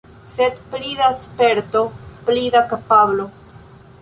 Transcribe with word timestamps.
Sed 0.35 0.55
pli 0.71 0.95
da 1.01 1.09
sperto, 1.25 1.83
pli 2.31 2.47
da 2.57 2.63
kapablo. 2.73 3.29